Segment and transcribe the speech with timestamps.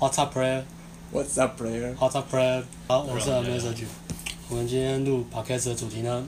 [0.00, 0.64] What's up, player?
[1.12, 1.94] What's up, player?
[1.98, 2.62] What's up, player?
[2.88, 3.84] 好，我是 Message。
[4.48, 6.26] 我们今天录 Podcast 的主题呢，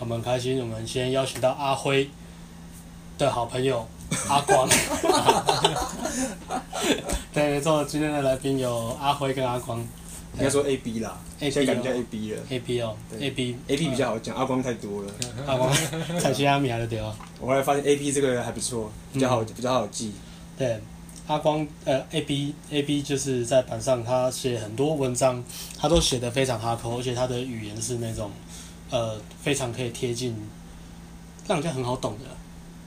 [0.00, 0.58] 我们很开心。
[0.58, 2.10] 我们先邀请到阿辉
[3.16, 3.86] 的好朋友
[4.28, 4.68] 阿光。
[7.32, 9.78] 对，没错，今天的来宾有阿辉跟阿光。
[10.36, 12.42] 应该说 A B 啦，现在改名叫 A B 了。
[12.48, 15.12] A B 哦，A B A B 比较好讲，阿光太多了。
[15.46, 15.72] 阿光，
[16.18, 17.14] 彩旗阿米还是对哦。
[17.38, 20.12] 我后来发现 A B 这个还不错，比较好，比较好记。
[20.58, 20.80] 对。
[21.26, 25.42] 阿光，呃，A B A B 就是在板上，他写很多文章，
[25.78, 28.30] 他都写的非常哈口，而且他的语言是那种，
[28.90, 30.36] 呃，非常可以贴近，
[31.46, 32.24] 让人家很好懂的。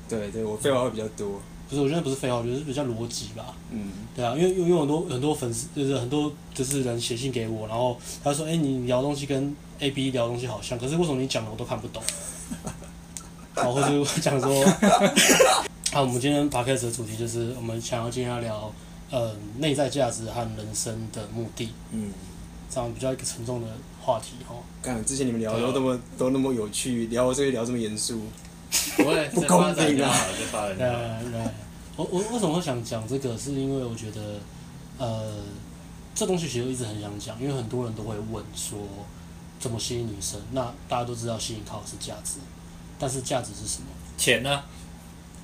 [0.07, 1.39] 对对，我废话会比较多。
[1.67, 3.55] 不是，我觉得不是废话，我觉得是比较逻辑吧。
[3.71, 3.89] 嗯。
[4.15, 12.03] 对啊，因为因为很多很多粉丝，就是很多就是人写信给我，然后他说：“哎、欸，你聊东西跟 A B 聊东西好像，可是为什么你讲的我都看不懂？”
[13.55, 14.63] 然 后或者讲说。
[15.95, 18.69] 那、啊、我们今天 podcast 的主题就是，我们想要今天要聊，
[19.09, 21.69] 呃，内在价值和人生的目的。
[21.91, 22.11] 嗯，
[22.69, 23.67] 这样比较一个沉重的
[24.01, 24.55] 话题哈。
[24.83, 28.23] 看之前你们聊的都那么都那么有趣，聊我这里聊这么严肃，
[28.97, 30.13] 不会 不公平啊！
[30.51, 31.41] 对对，
[31.95, 33.37] 我我为什么会想讲这个？
[33.37, 34.21] 是因为我觉得，
[34.97, 35.33] 呃，
[36.13, 38.77] 这东西其实我一直很想讲，因为很多人都会问说，
[39.61, 40.41] 怎么吸引女生？
[40.51, 42.39] 那大家都知道吸引靠的是价值，
[42.99, 43.87] 但是价值是什么？
[44.17, 44.61] 钱呢？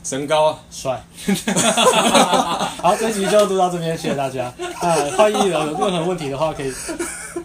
[0.04, 1.04] 身高啊，帅。
[2.82, 4.46] 好，这集就录到这边，谢谢大家。
[4.80, 6.74] 啊，欢迎有任何问题的话可以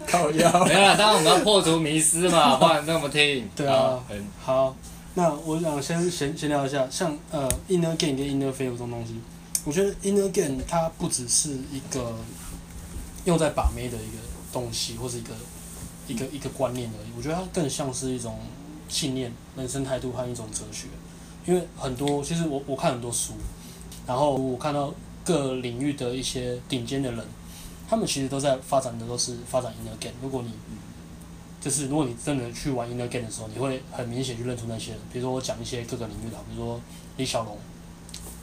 [0.07, 0.51] 靠腰。
[0.65, 3.49] 没有，当然我们要破除迷思嘛， 不然那么听。
[3.55, 3.99] 对啊，
[4.43, 4.75] 好。
[5.13, 9.19] 那我想先闲闲聊一下，像呃，inner game 跟 inner feel 这种东西，
[9.65, 12.13] 我觉得 inner game 它不只是一个
[13.25, 14.17] 用在把妹的一个
[14.53, 15.33] 东西，或是一个
[16.07, 17.07] 一个一个观念而已。
[17.17, 18.37] 我觉得它更像是一种
[18.87, 20.85] 信念、人生态度和一种哲学。
[21.47, 23.33] 因为很多，其实我我看很多书，
[24.05, 27.25] 然后我看到各领域的一些顶尖的人，
[27.89, 30.13] 他们其实都在发展的都是发展 inner game。
[30.21, 30.51] 如果你，
[31.61, 34.99] 就是如果你真的去玩 inner game 的时候，你会很明显去认出那些人。
[35.11, 36.81] 比如说我讲一些各个领域的，比如说
[37.15, 37.57] 李小龙，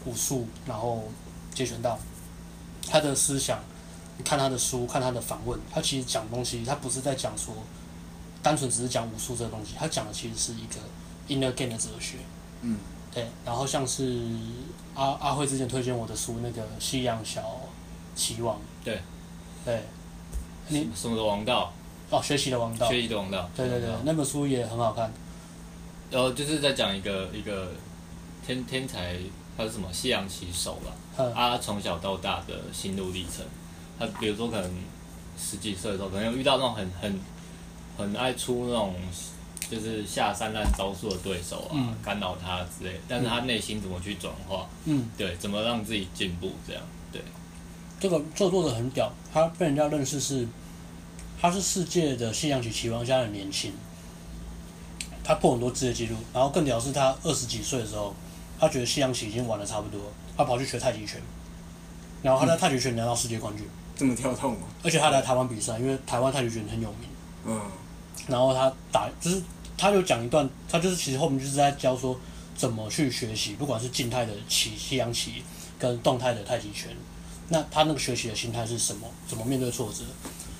[0.07, 1.05] 武术，然后
[1.55, 1.99] 截拳道，
[2.89, 3.61] 他的思想，
[4.17, 7.55] 你看他的书，看他的访问，他其实讲东西，他不是在讲说，
[8.43, 10.81] 单纯只是讲武术这个东西，他讲的其实是一个
[11.29, 12.17] inner game 的哲学。
[12.63, 12.79] 嗯。
[13.15, 14.21] 对，然后像是
[14.95, 17.61] 阿阿辉之前推荐我的书，那个《夕阳小
[18.17, 18.57] 棋王》。
[18.85, 19.01] 对，
[19.65, 19.81] 对，
[20.67, 21.73] 你什么的王道？
[22.11, 22.89] 哦，学习的王道。
[22.89, 23.49] 学习的王道。
[23.55, 25.13] 对对对，那本书也很好看。
[26.11, 27.71] 然后就是在讲一个一个
[28.45, 29.17] 天天才，
[29.57, 30.93] 他是什么夕阳棋手吧？
[31.19, 31.33] 嗯。
[31.33, 33.47] 他从小到大的心路历程，
[33.97, 34.71] 他比如说可能
[35.39, 37.21] 十几岁的时候，可能有遇到那种很很
[37.97, 38.93] 很爱出那种。
[39.75, 44.69] 就是下三滥招数的对手啊，嗯、干扰他之类，但是他内心怎么去转化？
[44.85, 46.53] 嗯，对，怎么让自己进步？
[46.65, 46.81] 这样，
[47.11, 47.21] 对，
[47.99, 50.47] 这个做做的很屌，他被人家认识是，
[51.41, 53.73] 他是世界的西洋棋棋王，家很年轻，
[55.25, 58.15] 他破很多职业纪录，然后更屌是他二十几岁的时候，
[58.61, 60.01] 他觉得西洋棋已经玩的差不多，
[60.37, 61.21] 他跑去学太极拳，
[62.23, 67.09] 然后他在太极拳拿到世界冠军，嗯、这么跳痛，而且他来台湾比赛，因为台湾太极拳很有名，
[67.47, 67.61] 嗯，
[68.29, 69.43] 然后他打就是。
[69.77, 72.19] 他就讲一段，他就是其实后面就是在教说
[72.57, 75.43] 怎么去学习，不管是静态的棋、西洋棋
[75.79, 76.91] 跟动态的太极拳，
[77.49, 79.09] 那他那个学习的心态是什么？
[79.27, 80.05] 怎么面对挫折？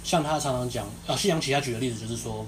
[0.03, 2.45] 像他常常讲啊，西洋棋他举的例子就是说，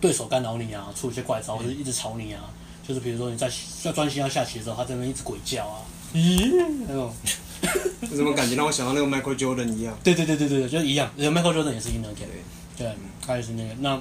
[0.00, 2.48] 对手干扰你啊，出一些怪招，或者一直吵你啊，
[2.86, 3.50] 就是比如说你在
[3.82, 5.82] 要专心要下棋的时候，他在那边一直鬼叫啊，
[6.14, 6.54] 咦，
[6.86, 7.12] 那种，
[8.08, 9.98] 有什么感觉让我想到那个 Michael Jordan 一样？
[10.02, 12.30] 对对对对对，就是一样，Michael Jordan 也是 inner game，
[12.78, 12.88] 对，
[13.26, 14.00] 他也是那个那。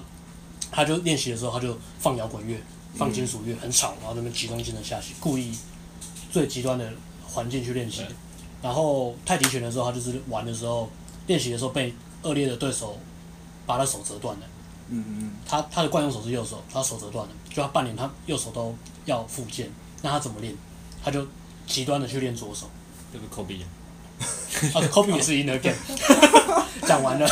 [0.71, 2.57] 他就练习的时候，他就放摇滚乐，
[2.95, 5.57] 放金属乐，很吵，然后那边集中性的下去，故意
[6.31, 6.91] 最极端的
[7.27, 8.05] 环境去练习。
[8.61, 10.89] 然后太极拳的时候，他就是玩的时候，
[11.27, 11.93] 练习的时候被
[12.23, 12.97] 恶劣的对手
[13.65, 14.45] 把他手折断了。
[14.89, 15.31] 嗯嗯。
[15.45, 18.75] 他他的惯用手是右手，他手折断了，就他半年他右手都
[19.05, 19.71] 要复健。
[20.01, 20.53] 那他怎么练？
[21.03, 21.25] 他就
[21.65, 22.69] 极端的去练左手。
[23.11, 23.43] 这个科
[24.19, 24.67] 比。
[24.73, 25.75] 啊，Kobe 也是 inner game。
[26.85, 27.27] 讲完了，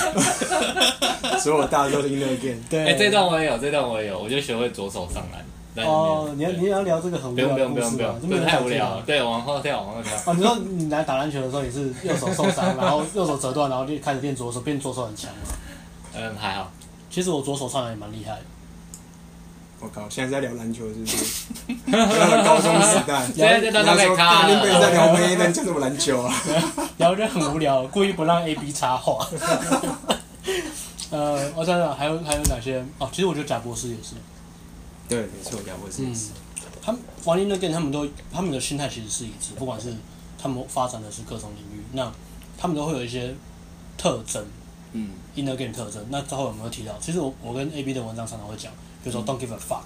[1.39, 2.61] 所有大家都是 inner game。
[2.69, 5.43] 对，哎，这段我也有，这段我也有，我就学会左手上篮。
[5.85, 8.15] 哦，你要你要聊这个很无聊的故事吗？
[8.29, 8.99] 这太无聊。
[9.05, 10.15] 对，往后跳，往后跳。
[10.25, 15.39] 哦，你说你来打篮球的时候，你是右手受伤，然后右手折断，然后就开始练左手，变左手很强吗？
[16.15, 16.71] 嗯，还好。
[17.11, 18.41] 其实我左手上篮也蛮厉害的。
[19.79, 21.45] 我靠，现在在聊篮球是不是？
[22.43, 24.15] 高中时代， 现在在聊篮球。
[24.47, 26.33] 林北在聊 A，，那叫什么篮球啊？
[26.97, 29.27] 聊得很无聊，故意不让 A B 插话。
[31.11, 32.83] 呃，我想想，还有还有哪些？
[32.97, 34.15] 哦，其实我觉得贾博士也是。
[35.07, 36.31] 对，没错，贾博士也是。
[36.81, 39.93] 他们玩 inner game，他们都他们的心态其实是一致，不管是
[40.41, 41.83] 他们发展的是各种领域。
[41.93, 42.11] 那
[42.57, 43.33] 他们都会有一些
[43.97, 44.43] 特征，
[44.93, 46.03] 嗯，inner game 特征。
[46.09, 46.93] 那之后有没有提到？
[46.99, 48.73] 其实我我跟 A B 的文章常常会讲，
[49.07, 49.85] 比如说 don't give a fuck，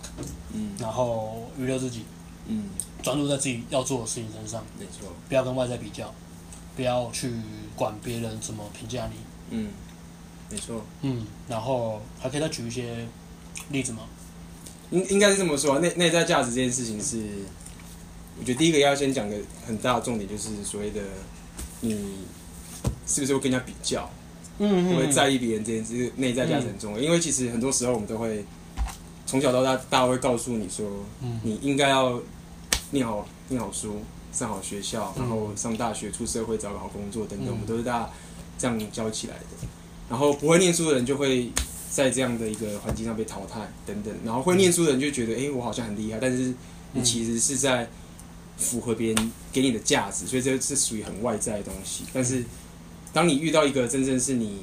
[0.51, 2.03] 嗯，然后娱乐自己，
[2.47, 2.69] 嗯，
[3.03, 6.11] 专注在自己要做的事情身上，没错，不要跟外在比较，
[6.75, 7.31] 不要去
[7.75, 9.17] 管别人怎么评价你，
[9.51, 9.69] 嗯，
[10.49, 13.05] 没错，嗯，然后还可以再举一些
[13.69, 13.99] 例子吗？
[14.89, 17.23] 应应该是这么说啊，内内在价值这件事情是，
[18.39, 20.99] 我觉得第一个要先讲的很大的重点就是所谓的
[21.81, 21.91] 你
[23.05, 24.09] 是不是会跟人家比较，
[24.57, 26.99] 嗯，会在意别人这件事，内在价值很重要。
[26.99, 28.43] 因为其实很多时候我们都会
[29.31, 30.85] 从小到大，大家会告诉你说，
[31.41, 32.21] 你应该要
[32.89, 34.01] 念好念好书，
[34.33, 38.09] 上好学校，然后上大学出社会找个好工作等等，我们都是大家
[38.57, 39.67] 这样教起来的。
[40.09, 41.49] 然后不会念书的人就会。
[41.91, 46.53] 在这样的一个环境上被淘汰等等，然后会念书的人就觉得，哎、欸，我好像很厉害，但是
[46.93, 47.85] 你其实是在
[48.55, 52.05] 符合别人给你的价值，所以这是属于很外在的东西。
[52.13, 52.45] 但是
[53.11, 54.61] 当你遇到一个真正是你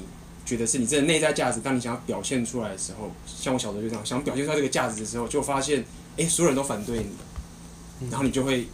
[0.49, 5.81] 觉得是你这内在价值，当你想要表现出来的时候，像我小时候就这样，想表现出来这个价值的时候，就发现，
[6.17, 8.65] 哎、欸，所有人都反对你，然后你就会，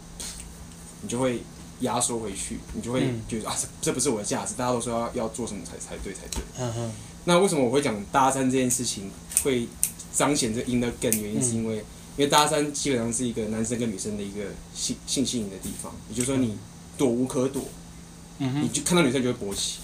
[1.02, 1.42] 你就会
[1.80, 6.40] 压缩回去，你就会觉得啊，这这不是我的价值，大家都说要要做什么才才对才对。
[7.24, 9.10] 那为什么我会讲搭讪这件事情
[9.44, 9.68] 会
[10.14, 11.20] 彰显这 inner game？
[11.20, 11.76] 原因是因为，
[12.16, 14.44] 因为搭讪基本上是一个男生跟女生的一个
[14.74, 16.56] 性性吸引的地方，也就是说你
[16.96, 17.64] 躲无可躲，
[18.38, 19.80] 你就看到女生就会勃起，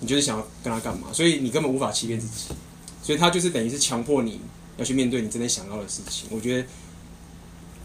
[0.00, 2.54] 你就是想要跟他干嘛，所以你根本无法欺骗自己，
[3.02, 4.40] 所以他就是等于是强迫你
[4.76, 6.28] 要去面对你真的想要的事情。
[6.30, 6.68] 我觉得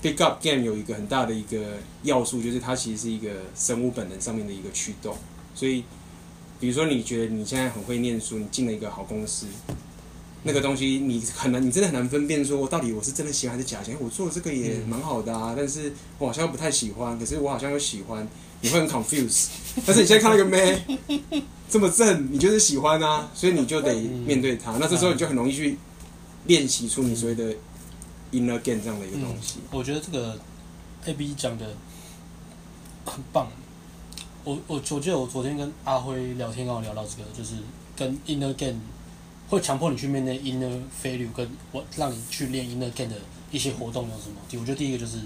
[0.02, 5.16] pick up game 有一个很大的一个要素，就是它其实是一个生物本能上面的一个驱动，
[5.54, 5.84] 所以。
[6.58, 9.46] 比如说，你觉得你现在很会念书，你进了一个好公司，
[10.44, 14.00] 那个东西你很难，你真的很难分辨说，到底我是真的喜欢还是假喜欢。
[14.02, 18.26] 我做的这个也蛮好的啊，但是我好像不太喜欢，可是我好像又喜欢，
[18.66, 19.48] 你会很 confuse。
[19.86, 20.82] 但是你现在看到一个 妹
[21.70, 24.72] 这么正，你就是喜欢啊，所以你就得面对它。
[24.80, 25.78] 那这时候你就很容易去
[26.46, 27.54] 练习出你所谓的
[28.32, 29.60] inner game 这样的一个东西。
[29.72, 30.40] 我觉得这个
[31.06, 31.66] A B 讲的
[33.06, 33.48] 很棒。
[34.44, 37.56] 我我我记得我昨天跟阿辉聊天，刚好聊到这个，就是
[37.96, 38.80] 跟 inner game
[39.50, 43.16] 会强迫你去面对 inner failure，跟我让你去练 inner game 的
[43.52, 44.36] 一些活动有什么？
[44.62, 45.18] 我觉得第一个就是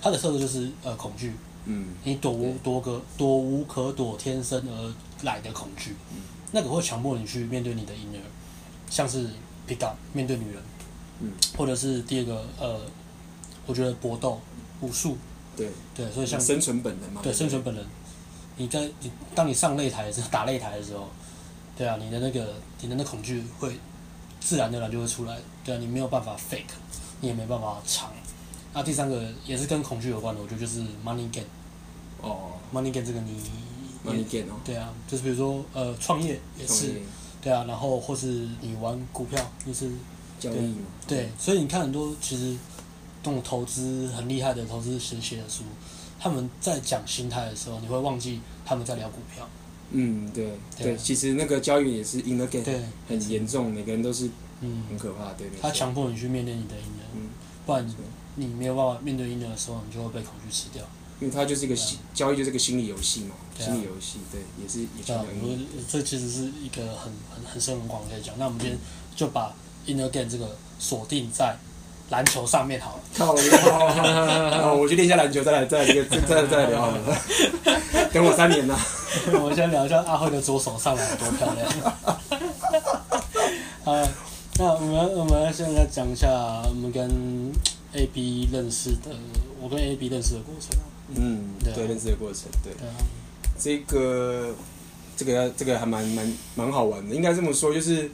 [0.00, 1.32] 它的特色就是呃恐惧，
[1.64, 4.94] 嗯，你躲无躲个躲无可躲，天生而
[5.24, 6.20] 来的恐惧，嗯，
[6.50, 8.20] 那个会强迫你去面对你的 inner，
[8.90, 9.28] 像是
[9.68, 10.62] pick up 面对女人，
[11.20, 12.80] 嗯，或者是第二个呃，
[13.66, 14.40] 我觉得搏斗
[14.80, 15.16] 武术，
[15.56, 17.84] 对对，所以像生存本能嘛，对生存本能。
[18.56, 21.08] 你在你当你上擂台的时候， 打擂台的时候，
[21.76, 23.78] 对啊，你的那个你的那恐惧会
[24.40, 26.74] 自然而然就会出来，对啊，你没有办法 fake，
[27.20, 28.10] 你也没办法藏。
[28.74, 31.44] 那第三个也是跟恐惧有关的，我觉得就是 money gain。
[32.20, 33.40] 哦，money gain 这个你
[34.04, 37.00] money gain 哦，对啊，就是比如说呃创业也是，
[37.40, 39.90] 对啊，然后或是你玩股票也是
[40.38, 42.56] 交易嘛，对，所以你看很多其实
[43.22, 45.64] 这种投资很厉害的投资神写的书。
[46.24, 49.44] 他们在讲心态的时候，你会忘记他们在聊股票。
[49.90, 54.30] 嗯，对对，对，其实那个交易也是 in the game，对，很严重，每个人都是
[54.60, 54.84] 嗯。
[54.88, 55.48] 很可怕，对。
[55.60, 57.28] 他强迫你去面对你的 inner，嗯，
[57.66, 57.84] 不然
[58.36, 60.82] 你没有办法面对 inner 的时候，你就会被恐惧吃掉。
[61.20, 65.12] 因为它就是一个心交易，就是个心理游戏嘛，心理游戏，对，也是也是。
[65.12, 65.58] 我
[65.88, 68.34] 这其实是一个很很很深很广可以讲。
[68.38, 68.78] 那我们今天
[69.14, 69.54] 就把
[69.86, 71.56] inner game 这个锁定在。
[72.10, 73.34] 篮球上面好了，好，
[74.50, 76.98] 好，我去练一下篮球，再来，再来这个，再再来聊好了。
[78.12, 78.78] 等我三年呐。
[79.32, 81.66] 我们先聊一下阿辉的左手上篮有多漂亮。
[83.82, 83.96] 好，
[84.58, 86.28] 那我们我们现在讲一下
[86.68, 87.50] 我们跟
[87.94, 89.16] A B 认识的，
[89.60, 90.78] 我跟 A B 认识的过程。
[91.14, 92.72] 嗯，对，认识的过程，对。
[93.58, 94.54] 这个
[95.16, 98.10] 这个这个还蛮蛮蛮好玩的，应该这么说，就是。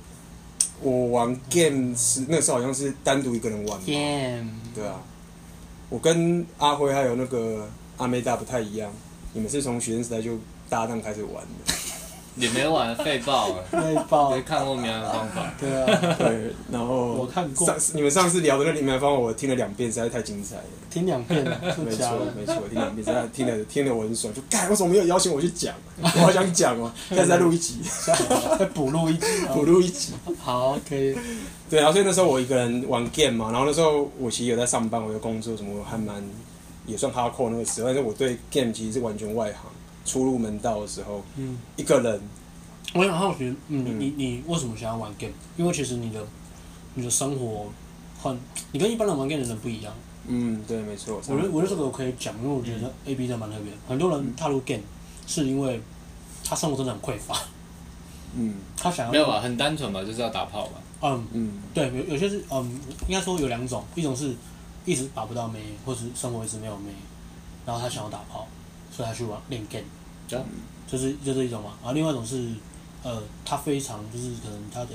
[0.81, 5.03] 我玩 game 是那时候好像是单独一个人玩，game 对啊，
[5.89, 8.89] 我跟阿辉还有那个阿妹大不太一样，
[9.33, 11.75] 你们是从学生时代就搭档开始玩的。
[12.39, 15.53] 也没玩废爆啊， 废爆，没看过明安的方法。
[15.59, 17.67] 对啊，对，然后我看过。
[17.67, 20.63] 上你们上次聊的那里面方法，我听了两遍，实在太精彩了。
[20.91, 24.33] 听两遍了， 没错没错，听两遍，实在听了听了我很爽。
[24.33, 25.75] 就干，为什么没有邀请我去讲？
[26.01, 27.81] 我好想讲哦，现在再录一集，
[28.59, 30.13] 再补录一集，补录一集。
[30.41, 31.17] 好，可以。
[31.69, 36.23] 对，然后所以那时候我一个人玩 game 嘛，然后那时候我其实有在上班，我有工作什么，我还蛮
[36.87, 39.71] 也算 hardcore 那个时候，但是我对 game 其实是完全外行。
[40.09, 42.21] 初入门道的时候，嗯，一个人，
[42.95, 45.35] 我很好奇，嗯，你你你为什么想要玩 game？
[45.59, 46.27] 因为其实你的
[46.95, 47.67] 你的生活
[48.23, 48.37] 很，
[48.73, 49.93] 你跟一般人玩 game 的人不一样。
[50.27, 51.21] 嗯，对，没错。
[51.29, 53.73] 我觉得我觉得这个我可以讲，因为我觉得 A B 的蛮特别。
[53.87, 54.83] 很多人踏入 game
[55.27, 55.81] 是因为
[56.45, 57.37] 他生活真的很匮乏。
[58.35, 59.41] 嗯，他想要没有啊？
[59.41, 60.81] 很单纯吧，就是要打炮吧。
[61.01, 64.35] 嗯嗯，对，有有些是嗯，应该说有两种，一种是
[64.85, 66.91] 一直打不到妹，或是生活一直没有妹，
[67.65, 68.47] 然后他想要打炮，
[68.91, 69.87] 所以他去玩练 game，
[70.87, 71.73] 就是就这一种嘛。
[71.81, 72.53] 然后另外一种是
[73.03, 74.91] 呃，他非常就是可能他的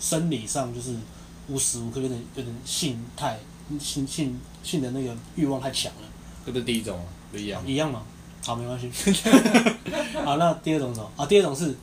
[0.00, 0.94] 生理上就是
[1.48, 3.38] 无时无刻有点有点性态
[3.80, 6.02] 性性性的那个欲望太强了。
[6.44, 7.04] 这不是第一种吗？
[7.30, 7.62] 不一样。
[7.66, 8.02] 一样吗？
[8.44, 8.90] 好，没关系。
[10.24, 11.10] 好，那第二种是什么？
[11.16, 11.74] 啊，第二种是。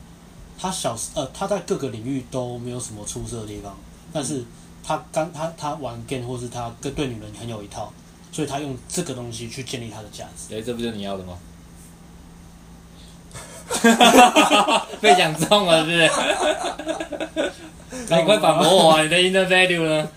[0.62, 3.74] 他小时呃，他在各个领域都没有什么出色的地方，
[4.12, 4.44] 但是
[4.84, 7.90] 他刚他他玩 game 或是他跟对女人很有一套，
[8.30, 10.54] 所以他用这个东西去建立他的价值。
[10.54, 11.38] 哎，这不就是你要的吗？
[15.00, 15.90] 被讲中了，是不
[17.40, 17.50] 是？
[18.14, 19.02] 你快反驳我啊！
[19.02, 20.08] 你的 inner value 呢？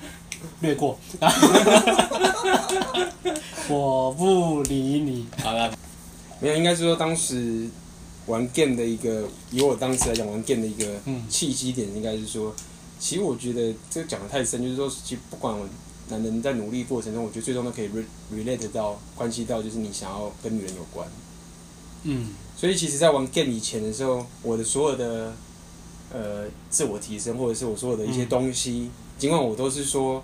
[0.62, 0.98] 略过。
[3.69, 5.27] 我不理你。
[5.43, 5.72] 好了，
[6.39, 7.69] 没有，应该是说当时。
[8.25, 10.86] 玩 game 的一个，以我当时来讲，玩 game 的一个
[11.29, 12.55] 契机点，应该是说，
[12.98, 15.67] 其实我觉得这个讲的太深，就是说，其实不管我
[16.07, 17.89] 男人在努力过程中，我觉得最终都可以
[18.33, 21.05] relate 到关系到，就是你想要跟女人有关。
[22.03, 22.27] 嗯。
[22.55, 25.33] 所以其实，在玩 game 以前的时候，我的所有的
[26.13, 30.24] 呃自我提升，或者是我所有的一些东西，尽管我都是说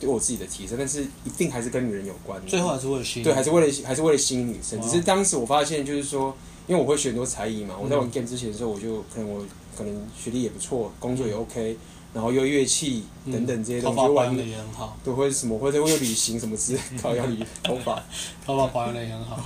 [0.00, 2.40] 对我自己的提升，但是一定还是跟女人有关。
[2.46, 3.24] 最后还是为了吸引。
[3.24, 4.80] 对，还是为了还是为了吸引女生。
[4.80, 6.34] 只是当时我发现，就是说。
[6.66, 9.44] 因为我会学很多才艺嘛，我在玩 game 之前的时候，我就可能我
[9.76, 11.76] 可能学历也不错，工作也 OK，
[12.14, 18.00] 然后又乐器等等这些东西，保养的也很好，都会什么或者会有旅行什么之类，靠要理头发，
[18.46, 19.40] 头发保养的也很好，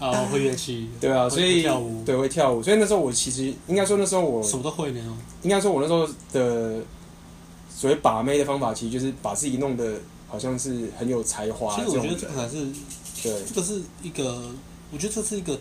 [0.00, 6.82] 然 后会乐器，对啊，所以跳舞，对，会跳舞，所以那时候我其实应该说那时候我什么都会呢，应该说我那时候的
[7.70, 11.76] 所谓把妹的方法，其实就是把自己弄得好像是很有才华。
[11.76, 12.66] 其实我觉得这个还是
[13.22, 14.50] 对，这个是一个，
[14.92, 15.56] 我觉得这是一个。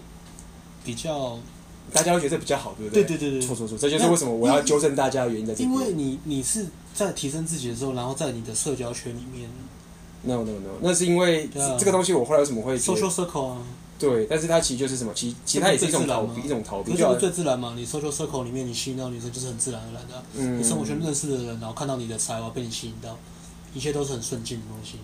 [0.84, 1.38] 比较，
[1.94, 3.03] 大家会觉得这比较好，对不对？
[3.03, 5.70] 对对对对，错错错，这就是为什么我要纠正大家的原因在这里。
[5.70, 9.50] 因为你你是在提升自己的时候，然后在你的社交圈里面。
[10.24, 11.48] No no no，那是因为
[11.79, 13.58] 这个东西我后来为什么会 social circle 啊？
[14.00, 15.13] 对，但是它其实就是什么？
[15.13, 16.94] 其其实它也是一种逃避，一种逃避。
[16.96, 17.74] 这不最自然嘛？
[17.75, 20.24] 你 social circle 里面你吸引到女生就是很自然而然的。
[20.36, 20.60] 嗯。
[20.60, 23.17] 你生活圈认识的人，然后看到你的才华被你吸引到，
[23.74, 24.98] 一切都是很顺境的东西。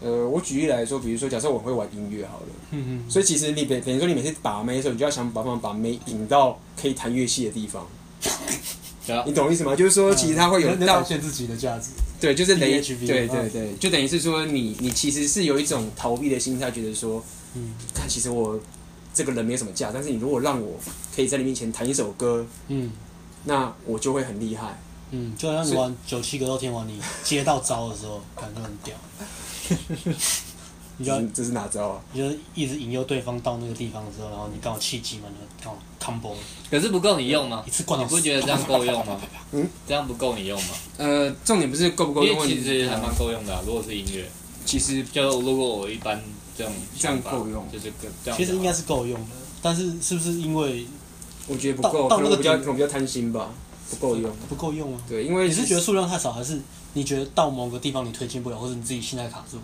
[0.00, 7.86] 呃，我举例来说，比如说，假设我会玩音乐好了，嗯嗯，所以其实你等等于说，你每次把妹的时候，你就要想办法把妹引到可以弹乐器的地方。
[9.26, 9.74] 你懂我意思吗？
[9.74, 11.90] 就是说，其实它会有表现自己的价值。
[12.20, 17.22] 对，就是等于对对对，就等于是说，你你其实是有一种逃避的心态，觉得说，
[17.54, 18.60] 嗯，看其实我
[19.12, 20.78] 这个人没什么价，但是你如果让我
[21.16, 22.92] 可以在你面前弹一首歌，嗯，
[23.44, 24.78] 那我就会很厉害。
[25.10, 28.94] 嗯，就好像你玩九七格斗天王，你接到招的时候，感觉很屌。
[30.98, 32.00] 你就这是哪招啊？
[32.12, 36.34] 你就一直引诱对方到那个地方的时候，然后你刚好契机嘛，你刚好 combo。
[36.70, 37.64] 可是不够你用吗？
[37.66, 38.04] 一次灌到。
[38.04, 39.18] 你不觉得这样够用吗？
[39.52, 40.68] 嗯，这样不够你用吗？
[40.98, 43.62] 呃，重点不是够不够用，其实还蛮够用的啊。
[43.66, 44.28] 如果是音乐，
[44.66, 46.22] 其实就如果我一般
[46.54, 47.90] 这样这样够用，就是
[48.22, 48.36] 这样。
[48.36, 50.86] 其实应该是够用的，但是是不是因为
[51.46, 53.48] 我觉得不够，可能比较可能比较贪心吧，
[53.88, 55.02] 不够用，不够用啊。
[55.08, 56.60] 对，因为你是觉得数量太少，还是
[56.94, 59.58] 你觉得到某个地方你推进不了，或者你自己心态卡住？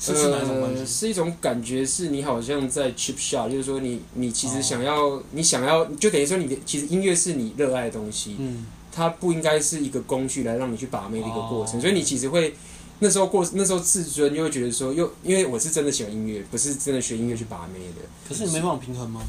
[0.00, 0.78] 是是哪种关系？
[0.78, 5.22] 呃，是一种感觉，是你好像在 cheap shot，就是说你你其实想要，oh.
[5.32, 11.82] 你想要，就等于说你的其实音乐是你热爱的东西，嗯，它不应该是一个工具来让你去把妹的一个过程，oh.
[11.82, 12.54] 所以你其实会
[13.00, 18.02] 那时候过那时候自尊就会觉得说，又因为我是真的喜欢音乐，不是真的学音乐去把妹的。
[18.28, 19.20] 可是你没办法平衡吗？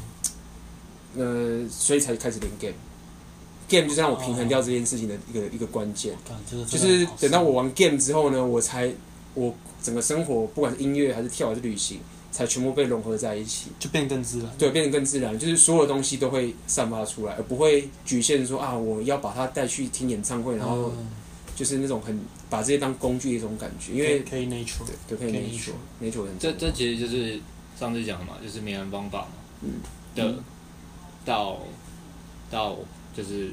[1.16, 2.52] 呃，所以才开始练
[3.70, 6.14] game，game 就是让我平衡掉这件事情的一个一个关键，
[6.68, 8.92] 就是等到我玩 game 之后呢，我才
[9.34, 9.54] 我。
[9.82, 12.00] 整个生活，不管是音乐还是跳还是旅行，
[12.30, 14.50] 才全部被融合在一起，就变得更自然。
[14.58, 20.92] 对，变得更自然，就是所有东西都会散发出来，而不会局限说啊，我要把它带去听演唱会，然后
[21.56, 23.94] 就是那种很把这些当工具的一种感觉。
[23.94, 26.38] 因为可以 nature，对，可以 nature，nature 很。
[26.38, 27.40] 这这其实就是
[27.78, 29.32] 上次讲的嘛，就是名人方法嘛。
[29.62, 29.80] 嗯。
[30.14, 30.34] 的，
[31.24, 31.56] 到，
[32.50, 32.76] 到
[33.14, 33.50] 就是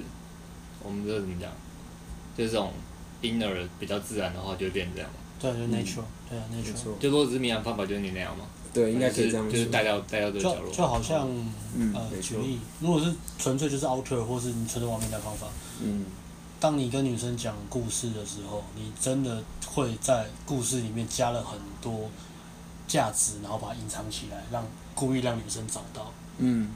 [0.83, 1.49] 我们这怎么讲？
[2.37, 2.71] 就是这种
[3.21, 5.09] inner 比较自然的话，就会变这样。
[5.39, 6.99] 对，就 nature，对啊，nature。
[6.99, 8.45] 就如果只是冥想方法，就是你那样嘛？
[8.73, 9.49] 对，应该可以这样。
[9.49, 10.71] 就是带到带到这个角落。
[10.71, 11.27] 就好像，
[11.95, 15.47] 呃，举例，如果是纯粹就是 outer 或是你纯粹玩命的方法，
[15.81, 16.05] 嗯，
[16.59, 22.09] 当你跟女生讲故事的时候，你真的会在故事里面加了很多
[22.87, 26.11] 价值，然后把它隐藏起来，让故意让女生找到。
[26.37, 26.69] 嗯，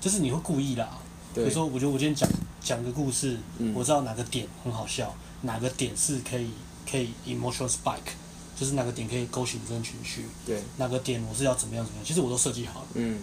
[0.00, 0.98] 就是你会故意啦。
[1.34, 2.28] 比如说，我觉得我今天讲
[2.60, 3.38] 讲个故事，
[3.74, 6.50] 我知道哪个点很好笑，哪个点是可以。
[6.84, 8.12] 可以 emotional spike，
[8.58, 12.86] 就是哪个点可以勾起女生情绪，对，哪个点我是要怎么样怎么样，其实我都设计好了。
[12.94, 13.20] 嗯，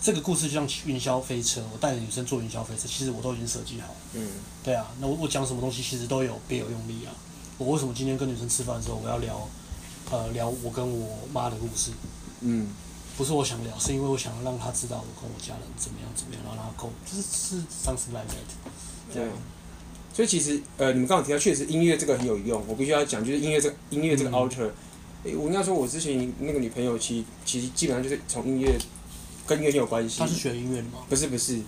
[0.00, 3.94] 这个故事就像云霄飞车，我带着女生坐云霄飞车，其实我都已经设计好。
[4.14, 4.26] 嗯，
[4.64, 7.12] 对啊，那我我讲什么东西其实都有别有用力啊。
[7.58, 9.46] 我为什么今天跟女生吃饭的时候，我要聊，
[10.10, 11.92] 呃，聊我跟我妈的故事？
[12.40, 12.68] 嗯，
[13.20, 18.34] 不是我想聊，是因为我想让他知道我跟我家人怎么样怎么样，然后让他够，就是是上次来的。
[19.12, 19.28] 对，
[20.14, 22.64] 所以其实呃，你们刚好提到，确实音乐这个很有用。
[22.66, 24.70] 我必须要讲，就是音乐这个音乐这个 alter，
[25.36, 28.78] 我应该说，我之前那个女朋友，其实其实基本上就是从音乐
[29.46, 30.20] 跟音乐有关系。
[30.20, 31.00] 她是学音乐的吗？
[31.10, 31.60] 不是不是，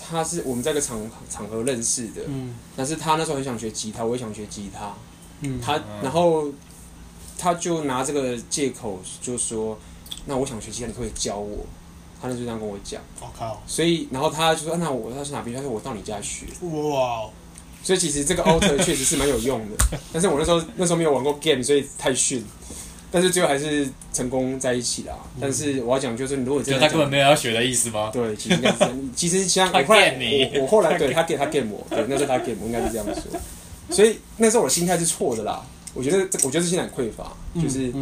[0.00, 2.22] 她是我们在一个场场合认识的。
[2.28, 2.54] 嗯。
[2.76, 4.94] 但是她那时候很想学吉他，我也想学吉他。
[5.40, 5.60] 嗯。
[5.60, 6.52] 她然后
[7.36, 9.76] 她就拿这个借口就说
[10.26, 11.64] ：“那我想学吉他，你可不可以教我？”
[12.22, 13.62] 他就这样跟我讲，我靠！
[13.66, 17.28] 所以，然后他就说：“那我他是哪边？”他说：“我到你家学。”哇！
[17.82, 19.76] 所以其实这个 alter 确实是蛮有用的，
[20.10, 22.42] 但是我那时候那时候没有玩过 game，所以太逊。
[23.10, 25.16] 但是最后还是成功在一起了。
[25.38, 28.10] 但是我要讲就是，如果真的他根本没有要学的意思吗？
[28.10, 28.58] 对，其实。
[29.14, 33.38] 其实像我后来，我我后来对他给他 game 我，对，那时候他 game 我应该是这样说。
[33.90, 35.62] 所以那时候我的心态是错的啦。
[35.92, 37.92] 我觉得这，我觉得是心态匮乏，就是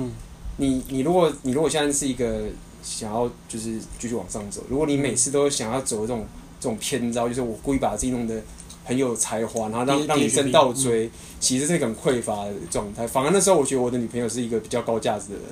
[0.56, 2.48] 你你如果你如果现在是一个。
[2.84, 4.60] 想要就是继续往上走。
[4.68, 6.26] 如果你每次都想要走这种
[6.58, 8.42] 这种偏招，就是我故意把自己弄得
[8.84, 13.06] 很有才华，然后让让女生倒追，其实是一个很匮乏的状态。
[13.06, 15.44] 反而那时候，我觉得我的女朋友是一个比较高价值的人，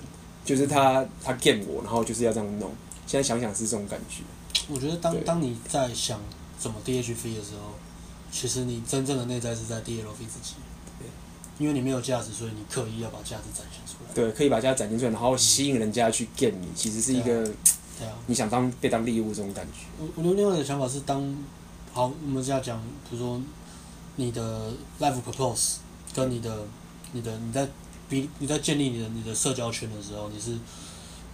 [0.45, 2.69] 就是她她 game 我，然后就是要这样弄。
[3.07, 4.25] 现在想想是这种感觉。
[4.69, 6.19] 我觉得当当你在想
[6.59, 7.75] 怎么 DHV 的时候，
[8.33, 10.55] 其实你真正的内在是在 DLV 自己。
[11.61, 14.15] 因为你没有价值，所以你刻意要把价值展现出来。
[14.15, 17.45] 对，可以把价值展现出来，然后吸引人家去 get 你，其实是一个，
[17.99, 19.81] 对啊，你想当被当猎物这种感觉。
[19.99, 21.37] 我我另外一个想法是当，
[21.93, 23.39] 好，我们这样讲，比如说
[24.17, 25.77] 你的 life purpose
[26.15, 26.65] 跟你的、
[27.13, 27.69] 你的、你在
[28.09, 30.57] 比你在建立你的你的社交圈的时候，你是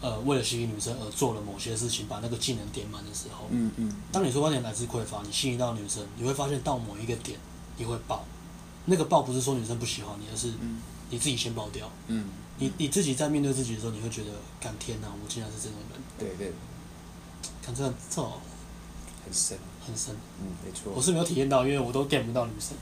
[0.01, 7.39] 呃为了吸引女生而做了某些事情，把那个技能点满的时候，嗯嗯，当你出发点来自匮乏，你吸引到女生，你会发现到某一个点
[7.77, 8.25] 你会爆。
[8.87, 10.53] 那个爆不是说女生不喜欢你，而是
[11.11, 11.91] 你自己先爆掉。
[12.07, 12.25] 嗯，
[12.59, 16.01] 你你自己在面对自己的时候，你会觉得，感天哪，我竟然是这种人。
[16.19, 16.53] 对对，
[17.65, 20.15] 看这样这很深很深。
[20.41, 20.93] 嗯，没错。
[20.95, 22.77] 我是没有体验到，因为我都 get 不到女生。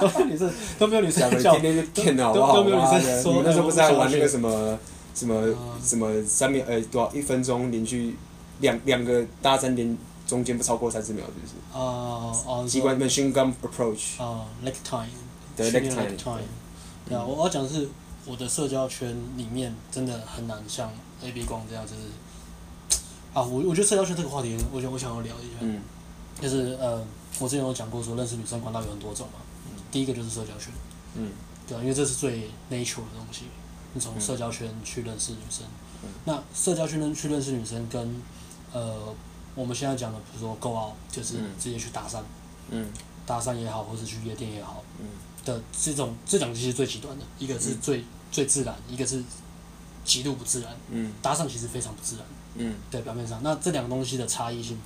[0.00, 3.42] 都没有女生都没有女生叫，天天就电脑啊，都没有女生说。
[3.44, 4.78] 那时候不是在玩那个什么
[5.14, 8.16] 什么什么三秒呃多少一分钟连续
[8.60, 9.96] 两两个大三连。
[10.26, 11.52] 中间不超过三十秒，是不是？
[11.78, 12.66] 啊啊！
[12.66, 14.22] 机关 machine gun approach。
[14.22, 15.06] 啊，lag time。
[15.54, 16.40] 对，lag time。
[17.06, 17.86] 对啊，我要讲的是，
[18.24, 20.90] 我的社交圈里面真的很难像
[21.22, 22.02] A B 光这样，就是
[23.34, 25.56] 啊，我我觉得社交圈这个话题，我觉得我想要聊一下。
[25.60, 25.82] 嗯。
[26.40, 27.04] 就是呃，
[27.38, 29.34] 我之前有讲过说，认识女生管道有很多种嘛。
[29.66, 29.82] 嗯。
[29.92, 30.72] 第一个就是社交圈。
[31.16, 31.30] 嗯。
[31.68, 33.42] 对啊，因为这是最 natural 的东西，
[33.92, 35.66] 你从社交圈去认识女生。
[36.02, 36.08] 嗯。
[36.24, 38.22] 那社交圈能去认识女生，跟
[38.72, 39.14] 呃。
[39.54, 42.20] 我们现在讲的，比如说 go out，就是直接去搭讪，
[42.70, 42.90] 嗯，
[43.24, 45.06] 搭讪也好，或者去夜店也好，嗯，
[45.44, 49.22] 的这种这两个其实最极端的，一个是最、嗯、最自然，一个是
[50.04, 52.24] 极度不自然，嗯，搭讪其实非常不自然，
[52.56, 54.76] 嗯，对，表面上，那这两个东西的差异性，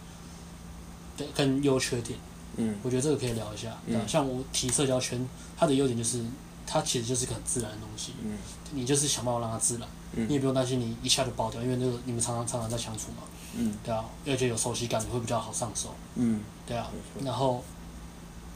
[1.16, 2.18] 对，跟优缺点，
[2.56, 5.26] 嗯，我觉得这个可以聊一下，嗯，像我提社交圈，
[5.56, 6.22] 它的优点就是
[6.66, 8.36] 它其实就是个很自然的东西，嗯，
[8.72, 13.22] 你就是想办法让它自然，嗯，你也不用担心你一下就爆掉，因为那个你们常常常常在相处嘛。
[13.60, 15.92] 嗯，对啊，而且有熟悉感，你会比较好上手。
[16.14, 16.88] 嗯，对啊，
[17.24, 17.64] 然后，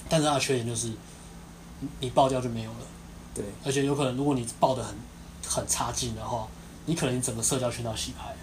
[0.08, 0.92] 但是它的缺点就是，
[1.98, 2.78] 你爆掉就没有了。
[3.34, 4.94] 对，而且有可能，如果你爆的很
[5.44, 6.46] 很差劲的话，
[6.86, 8.34] 你可能你整个社交圈都要洗牌。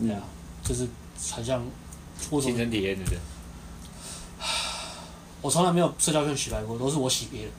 [0.00, 0.22] 对啊，
[0.64, 0.88] 就是
[1.32, 1.64] 很像，
[2.40, 3.04] 亲身体验的。
[5.40, 7.52] 我从来没有社交圈洗牌过，都是我洗别人。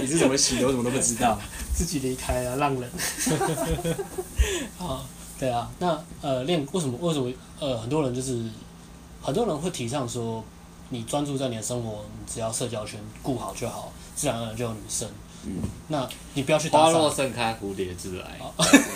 [0.00, 0.66] 你是怎 么洗的？
[0.66, 1.38] 我怎么都不知道。
[1.76, 2.90] 自己离开啊，浪人。
[4.80, 5.04] 啊，
[5.38, 8.42] 对啊，那呃，练为什么为什么呃，很多人就是
[9.20, 10.42] 很多人会提倡说，
[10.88, 15.06] 你专注在你的生活，你只要社交圈顾好就好，自然而然就有女生。
[15.44, 15.58] 嗯，
[15.88, 16.78] 那你不要去打。
[16.78, 18.40] 花落盛开，蝴蝶自来。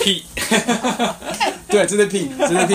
[0.00, 0.24] 屁！
[1.72, 2.74] 对，这是屁，这是屁，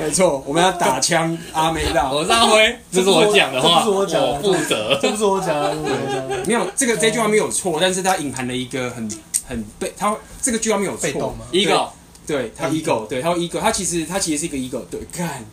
[0.00, 0.42] 没错。
[0.44, 2.12] 我们要打枪，阿美大。
[2.12, 4.98] 我是阿辉，这是我讲的话，这不是我讲的，我负责。
[5.00, 5.74] 这不是我讲的，
[6.46, 9.08] 没有这个这句话没有错，但是它隐含了一个很
[9.46, 11.88] 很被它这个句话没有错，ego，
[12.26, 15.44] 对，它 ego，对，它 ego，它其实它其实是一个 ego，对，看，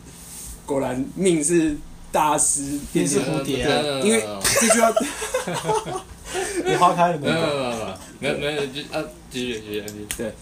[0.64, 1.76] 果然命是
[2.10, 3.58] 大师，便是蝴蝶，
[4.02, 4.24] 因为
[4.60, 4.92] 这句话。
[6.66, 7.34] 你花开了没有？
[8.18, 10.06] 没有没有没有没有，就啊，继续继续继续。
[10.16, 10.34] 对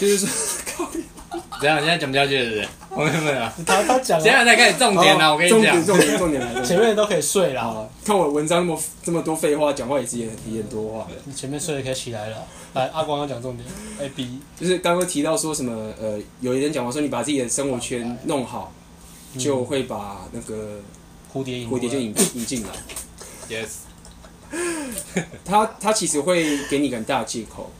[0.00, 0.88] 就是说，
[1.60, 1.78] 怎样？
[1.78, 2.68] 现在讲不下去了是不是？
[2.90, 3.48] 我没有没有。
[3.66, 6.62] 他他讲，现在才开始重点了，我跟你讲，重点重点重点来了。
[6.64, 11.06] 前面都可以睡了，看我文章那么这么多废话，讲话也是也也很多话。
[11.24, 12.46] 你前面睡了可以起来了。
[12.74, 13.66] 来，阿光要讲重点。
[14.00, 18.72] A B 就是刚刚提到说什么呃，有一人讲话说你把自己的生活圈弄好，
[19.38, 20.80] 就会把那个
[21.32, 22.68] 蝴蝶蝴蝶就引引进来。
[23.48, 23.86] Yes。
[25.44, 27.72] 他他其实会给你很大的借口，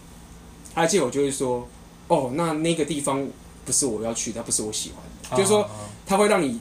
[0.74, 1.68] 他的借口就是说，
[2.08, 3.26] 哦，那那个地方
[3.64, 5.68] 不是我要去的，不是我喜欢的，就是说
[6.06, 6.60] 它会让你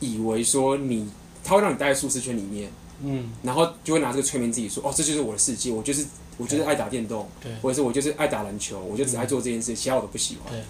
[0.00, 1.08] 以为说你，
[1.44, 2.70] 它会让你待在舒适圈里面，
[3.02, 6.04] 嗯，然后就会拿这个催眠自己说，哦，这就是我的世界，我就是
[6.36, 10.62] 我就是爱打电动，对，或者是我就是爱打篮球，我就只爱做这件事，其他我都不喜欢，对。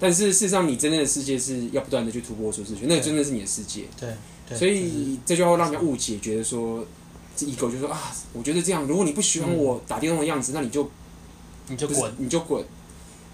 [0.00, 6.84] 但是事实上，你真正的世界是要不断的去突破舒适圈，那个真的是你的世界，对，所以这就会让人家误解，觉得说
[7.36, 7.46] 这。
[7.46, 10.88] 一狗就说啊，我觉得这样，如果你不喜欢我打电动的样子，那你就
[11.68, 12.64] 你就滚，你就滚。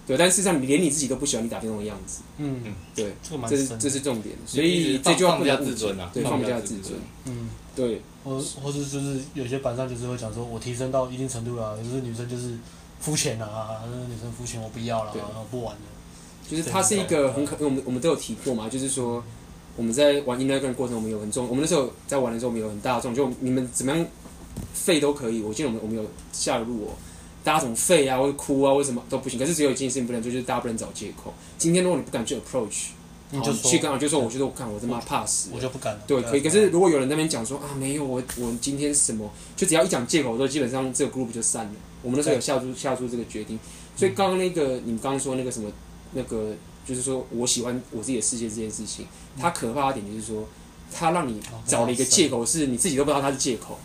[0.05, 2.21] 对，但事实上，你连你自己都不喜欢你打电动的样子。
[2.37, 2.63] 嗯，
[2.95, 4.35] 对，这个这是这是重点。
[4.45, 6.99] 所以这就要放下自尊啊，对，放下自尊。
[7.25, 8.01] 嗯，对。
[8.23, 12.57] 或或者就是有些板上就是会讲说，我提升到一定程度了，就是女生就是
[12.99, 15.81] 肤浅啊，那女生肤浅我不要了，然后不玩了。
[16.49, 19.23] 就是它是一个很可，我们我们都有提过嘛，就是说。
[19.77, 21.49] 我们在玩 Inner Game 过程，我们有很重。
[21.49, 24.07] 我们那时候在玩的时候，我们有很大的重，就你们怎么样
[24.73, 25.41] 废都可以。
[25.41, 26.95] 我记得我们我们有下路哦，
[27.45, 29.39] 大家怎么废啊，或者哭啊，为什么都不行。
[29.39, 31.33] 可是只有一件事情不能做，就是大家不能找借口。
[31.57, 32.87] 今天如果你不敢去 approach，
[33.29, 35.97] 你就去刚好就说，我觉得我看我他妈怕死，我就不敢。
[36.05, 36.41] 对，可以。
[36.41, 41.71] 可是如果有人那边讲说啊，没有我我今天什么，就只要一讲借口，都基本上这个 group 就散了。
[42.01, 43.57] 我们那时候有下出下出这个决定。
[43.95, 45.71] 所以刚刚那个你们刚刚说那个什么
[46.13, 46.51] 那个。
[46.87, 49.07] 就是说我喜欢我自己的世界这件事情，
[49.41, 50.47] 它可怕的点就是说，
[50.93, 53.79] 它让你找了一个借口，是你自己都不知道它是借口。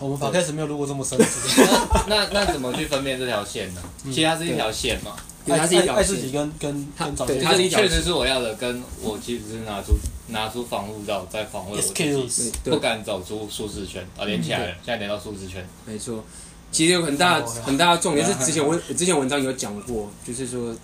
[0.00, 1.18] 我们刚开始没有录过这么深。
[2.08, 3.82] 那那怎么去分辨这条线呢？
[4.04, 7.40] 其实它是一条线嘛，它是一条爱自己跟跟跟找借口。
[7.42, 9.94] 它确实是我要的，跟我其实是拿出
[10.28, 11.92] 拿出防护罩在防卫我自
[12.28, 15.66] 己，不敢走出舒适圈啊，连起来了，现在连到舒适圈。
[15.84, 16.24] 没错，
[16.70, 20.74] 其实有很大很大的重点是之前我之前文章有讲过，就是说。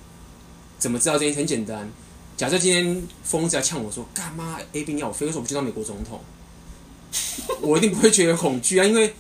[0.77, 1.89] 怎么知道这件事很简单？
[2.37, 6.21] 假设今天疯子要呛我说：“干嘛 A B 要我飞，为什么不去当美国总统？”
[7.61, 9.15] 我一定不会觉得恐惧啊，因为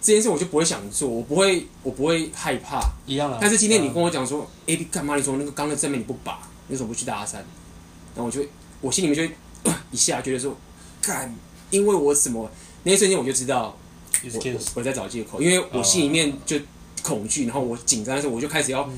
[0.00, 2.80] 这件事我就不会想做，我不会，我不会害怕。
[3.06, 3.38] 一样的。
[3.40, 5.16] 但是今天你跟我讲说、嗯、A B 干嘛？
[5.16, 7.34] 你说那个刚的正面你不拔，你为什么不去搭讪？
[7.34, 8.40] 然后我就
[8.80, 10.56] 我心里面就会 一下觉得说
[11.02, 11.34] ：“干，
[11.70, 12.50] 因为我什么？”
[12.84, 13.76] 那一瞬间我就知道
[14.22, 16.58] 我，我我在找借口，因为我心里面就
[17.02, 18.88] 恐惧，然后我紧张的时候我就开始要。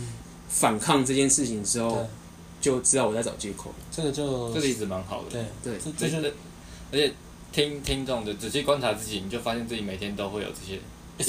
[0.49, 2.09] 反抗这件事情之后，
[2.61, 3.75] 就知道我在找借口。
[3.91, 5.31] 这个就这个例子蛮好的。
[5.31, 6.35] 对对，这就是，
[6.93, 7.13] 而且
[7.53, 10.79] 听听众的仔细观察自己，你就发现自己每天都会有这些，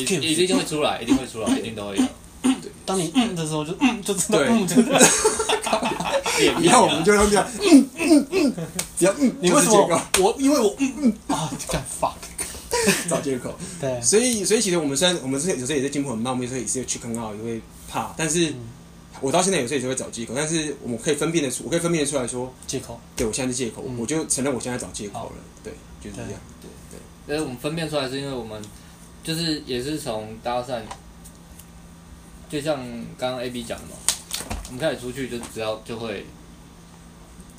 [0.03, 2.03] 一一定会出来，一定会出来，一定都会有。
[2.43, 4.99] 对，当你嗯的时候，就嗯，就知道嗯，真的。
[6.61, 8.53] 以后我们就要这样，嗯嗯嗯，
[8.97, 10.01] 只要嗯， 你为什么？
[10.19, 12.13] 我因为我嗯嗯啊，干 fuck，
[13.09, 13.57] 找借口。
[13.81, 18.53] 对，所以所以其实我们虽然我们是有时候也是进步很慢，我们有时候也是去坑号，也会怕，但是。
[19.19, 23.01] 我到现在有时候也是会找借口，但是我们可以分辨得出，我可以分辨得出来说借口。
[23.15, 25.35] 对，我现在是借口，我就承认我现在找借口了。
[25.63, 26.31] 对，就是这样。
[26.61, 26.99] 对对。
[27.27, 28.61] 但是我们分辨出来是因为我们
[29.23, 30.81] 就是也是从搭讪，
[32.49, 32.77] 就像
[33.17, 33.95] 刚刚 A B 讲的嘛，
[34.67, 36.25] 我们开始出去就只要就会，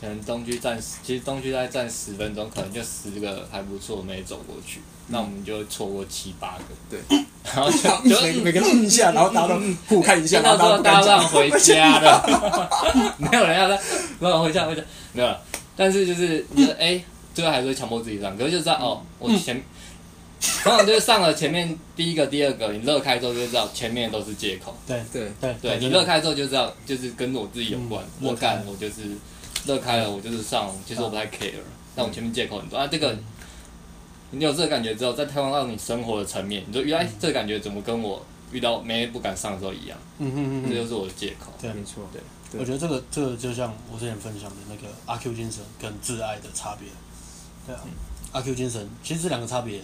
[0.01, 6.64] 可能东区站，其实东区大概站十分钟，可能就十个还不错没走过去，那我们就会错过七八个。
[6.88, 7.01] 对。
[7.44, 7.79] 然后就
[8.11, 13.79] 就每每个人嗯一下，然后大家都互看一下，然后大家让回家的，没有人要让
[14.20, 14.83] 让回家回家，
[15.14, 15.37] 没有。
[15.74, 17.03] 但是就是你说哎，
[17.38, 19.62] 最后还是会强迫自己上，可是就知道哦，我前
[20.64, 24.77] 通常就是上了前面第一个、第二个，你乐开之后就知道前面都是借口。
[24.88, 28.05] 对对对对，你乐开之后就知道就是跟我自己有关。
[28.20, 29.03] 我干，我就是
[29.66, 31.53] 乐开了，我就是上，其实我不太 care，
[31.94, 33.16] 但我前面借口很多啊，这个。
[34.31, 38.22] 你有这个感觉之后，再套用到你生活的层面，你说原来这个感觉怎么跟我
[38.53, 39.96] 遇到没不敢上的时候一样？
[40.18, 41.51] 嗯嗯嗯，这就是我的借口。
[41.59, 42.07] 对，没错。
[42.12, 46.88] 对，我觉得这个这个就像我之前分享的那个阿 Q 精神跟自爱的差别。
[47.68, 47.83] 对啊，
[48.33, 49.81] 阿 Q 精神其实这两个差别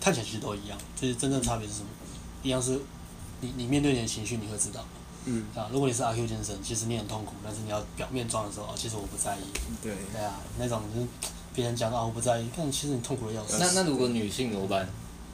[0.00, 1.86] 看起来其实都一样，就是真正差别是什么？
[2.42, 2.78] 一样是
[3.40, 4.84] 你你面对你的情绪，你会知道。
[5.24, 5.46] 嗯。
[5.54, 9.40] 啊，如果你是阿 Q 精神，其实你很痛苦，但是你要表面装的时候，其实我不在意。
[9.80, 9.94] 对。
[10.12, 11.06] 对啊，那种就是。
[11.56, 12.48] 别人讲啊，我不在意。
[12.56, 13.58] 但其实你痛苦的要死。
[13.60, 14.88] 那那如果女性怎么办？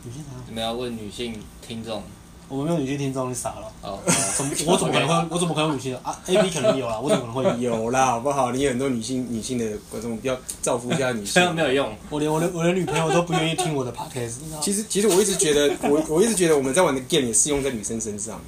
[0.04, 0.28] 女性啥？
[0.46, 2.02] 你们要问女性听众。
[2.50, 3.72] 我们没有女性听众，你傻了？
[3.82, 3.98] 哦，
[4.36, 5.28] 怎么我怎么可能会？
[5.30, 8.06] 我怎么可能有女性啊？A B 可能有啦，我怎么可能会有 啦？
[8.06, 8.50] 好不好？
[8.50, 11.40] 你有很多女性女性的观众，要造福一下女性。
[11.54, 14.34] 没有用，我连我的我的女朋友都不愿意听我的 podcast。
[14.60, 18.40] 其实其实我一直觉得，我我一直觉得我们在玩的 game 也适用在女生身上。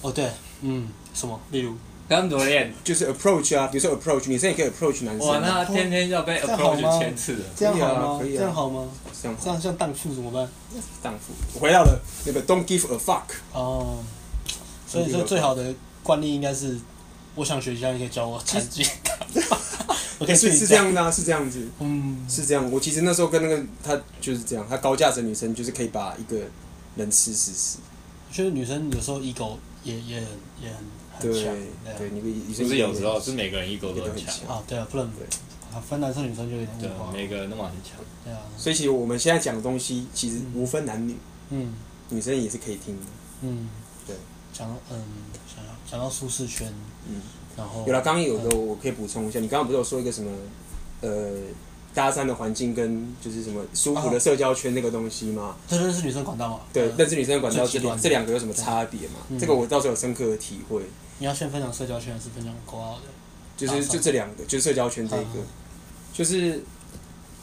[0.00, 0.30] 哦，对
[0.62, 1.38] 嗯，什么？
[1.50, 1.74] 例如，
[2.20, 2.72] 刚怎么练？
[2.84, 5.26] 就是 approach 啊，比如说 approach，女生也可以 approach 男生。
[5.26, 8.18] 哇，那天天要被 approach 千次的，这样好吗？
[8.20, 8.88] 可以啊，这样好吗？
[9.22, 10.48] 这样这样像荡妇怎么办？
[11.02, 13.22] 荡妇，我回到了那个 don't give a fuck。
[13.52, 13.98] 哦，
[14.86, 16.78] 所以说最好的惯例应该是，
[17.34, 19.14] 我想学习，你可以教我弹吉他。
[20.18, 22.70] OK，是是这样的啊，是这样子，嗯，是这样。
[22.70, 26.38] 我其实那时候跟那个他就是这样，他高价值女生就是可以把一个
[26.94, 27.78] 人吃死死。
[28.32, 30.26] 我觉得女生有时候 ego 也也很
[30.62, 31.54] 也很很强，
[31.98, 34.48] 对，你女生不是有时候是每个人 ego 都很强。
[34.48, 35.26] 啊，对啊，不能对。
[35.70, 38.40] 啊，分男生女生就有点对，每个人都蛮强，对啊。
[38.56, 41.14] 所以其实我们现在讲的东西其实无分男女，
[41.50, 41.74] 嗯，
[42.08, 43.06] 女生也是可以听的，
[43.42, 43.68] 嗯，
[44.06, 44.16] 对。
[44.54, 45.04] 讲嗯，
[45.46, 46.72] 想要讲到舒适圈，
[47.06, 47.20] 嗯。
[47.54, 50.30] 然后有了，刚刚有个我可以补充一下，你刚刚不是有说一个什么，
[51.02, 51.32] 呃，
[51.94, 55.56] 搭讪的环境跟就是什么舒服的社交圈那个东西吗？
[55.68, 56.60] 这认识女生管道吗？
[56.72, 59.38] 对，认识女生管道这两这两个有什么差别吗？
[59.38, 60.82] 这个我倒是有深刻的体会。
[61.18, 63.02] 你要先分享社交圈还是分享国奥的？
[63.56, 65.40] 就是就这两个，就是社交圈这一个，
[66.12, 66.62] 就是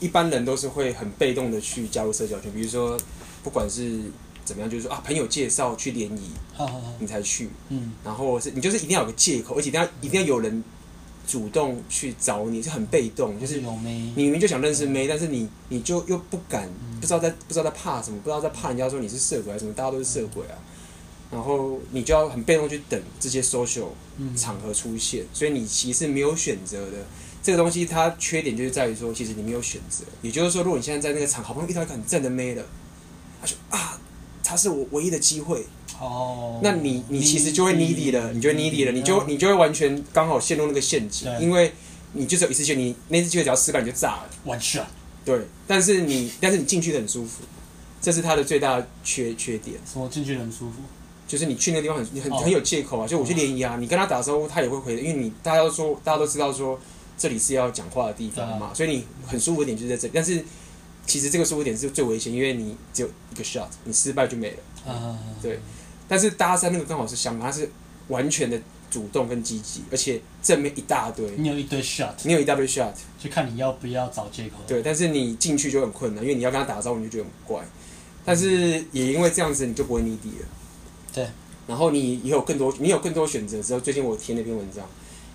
[0.00, 2.98] 一般人都是会很被动的去加入社交圈，比如说
[3.42, 4.02] 不管是。
[4.42, 4.68] 怎么样？
[4.68, 7.50] 就是说啊，朋友介绍去联谊，好好好你才去。
[7.68, 10.64] 嗯，然后是你就是一定要有个借口，而且一定要一定要有人
[11.30, 13.38] 主动去找你，是很被动。
[13.38, 16.68] 就是你明明就想认识妹，但是你你就又不敢，
[17.00, 20.58] 不知道在不知道在怕什么，不知道在怕人家说你是色鬼还是什么，大家都是色鬼啊。
[21.30, 23.90] 然后你就要很被动去等这些 social
[24.36, 26.98] 场合出现，所以你其实没有选择的。
[27.40, 30.04] 这个东西它缺点就是在于说，其实你没有选择。
[30.22, 32.64] 也就是说，如果你现在在那个场，好不容易遇到一个很正的妹了，
[33.40, 33.96] 他说啊。
[34.42, 35.64] 他是我唯一的机会
[36.00, 41.70] 哦，那你你其实就会 needy 了，你就会 needy 了，你就你就会完全刚好陷入那个陷阱，因为
[42.14, 44.90] 你就只有一次机会，你那次机会只要失败你就炸了，完事啊。
[45.26, 47.42] 对，但是你但是你进去的很舒服，
[48.00, 49.76] 这是他的最大缺缺点。
[49.84, 50.76] 什么进去很舒服？
[51.28, 56.80] 就是你去那个地方很很很有借口啊，就我去联谊啊，你跟他打招呼他也会回的，因为你大家都说大家都知道说
[57.18, 60.42] 这里是要讲话的地方嘛，所以你很舒服的点就是在这里，但是。
[61.06, 64.56] 其实这个舒服点是最危险，因为你只有一个 shot，你失败就没了。
[64.86, 65.58] Uh, 对，
[66.10, 67.70] 但是搭讪那个刚好是相反，它是
[68.08, 71.24] 完全的主动跟积极，而且正面一大堆。
[71.36, 74.56] 你有一堆 shot，你有一大堆 shot，就看你要不要找借口。
[74.66, 77.64] 对，但是你进去就很困难，因为你要跟他打招呼，你就觉得很怪。
[78.24, 80.48] 但是也因为这样子，你就不会 needy 了。
[81.14, 81.28] 对，
[81.68, 84.84] 然后你也有更多，你有更多选择之后，最近我贴那篇文章，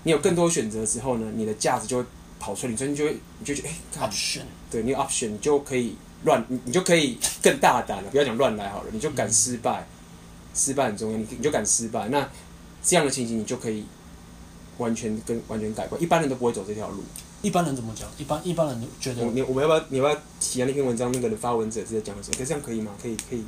[0.03, 2.05] 你有更多选择之后呢，你的价值就会。
[2.38, 9.88] 跑出来，你所以你就会，你就觉得，哎、欸、，option，对，你有 option，你就可以乱，你你就可以更大胆了，不要讲乱来好了，你就敢失败，嗯、
[10.55, 12.27] 失败很重要，你你就敢失败，那
[12.81, 13.85] 这样的情形你就可以
[14.77, 17.03] 完全跟完全改观，一般人都不会走这条路。
[17.41, 18.09] 一般人怎么讲？
[18.17, 22.37] 一般一般人觉得，你我们要不要你要不要提下那篇文章那个人发文者是在讲什么？
[22.37, 22.91] 可以这样可以吗？
[22.99, 23.43] 可以可以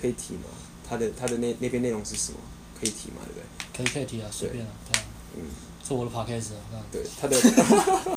[0.00, 0.42] 可以提吗？
[0.86, 2.38] 他的他的那那篇内容是什么？
[2.78, 3.22] 可以提吗？
[3.24, 3.44] 对不对？
[3.74, 5.04] 可以可以提啊，随便啊，对啊，
[5.36, 5.42] 嗯，
[5.86, 7.36] 是我的 podcast 啊，对他的。